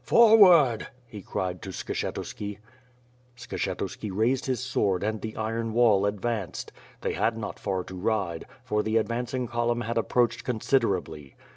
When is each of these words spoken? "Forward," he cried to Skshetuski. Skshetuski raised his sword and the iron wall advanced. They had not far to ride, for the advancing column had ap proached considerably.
"Forward," 0.03 0.87
he 1.05 1.21
cried 1.21 1.61
to 1.61 1.69
Skshetuski. 1.69 2.57
Skshetuski 3.37 4.09
raised 4.11 4.47
his 4.47 4.59
sword 4.59 5.03
and 5.03 5.21
the 5.21 5.35
iron 5.37 5.73
wall 5.73 6.07
advanced. 6.07 6.71
They 7.01 7.13
had 7.13 7.37
not 7.37 7.59
far 7.59 7.83
to 7.83 7.93
ride, 7.93 8.47
for 8.63 8.81
the 8.81 8.97
advancing 8.97 9.45
column 9.47 9.81
had 9.81 9.99
ap 9.99 10.09
proached 10.09 10.43
considerably. 10.43 11.35